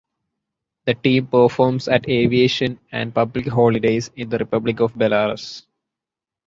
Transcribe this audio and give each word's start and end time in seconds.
The 0.85 0.95
team 0.95 1.27
performs 1.27 1.87
at 1.87 2.09
aviation 2.09 2.79
and 2.91 3.13
public 3.13 3.45
holidays 3.45 4.09
in 4.15 4.29
the 4.29 4.39
Republic 4.39 4.79
of 4.79 4.95
Belarus. 4.95 5.67